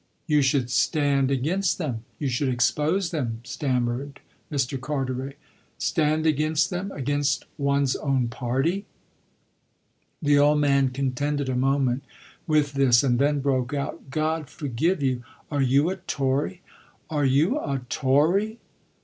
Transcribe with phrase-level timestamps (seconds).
[0.25, 4.19] "You should stand against them you should expose them!" stammered
[4.51, 4.81] Mr.
[4.81, 5.37] Carteret.
[5.77, 8.85] "Stand against them, against one's own party!"
[10.19, 12.03] The old man contended a moment
[12.47, 16.63] with this and then broke out: "God forgive you, are you a Tory,
[17.11, 18.57] are you a Tory?"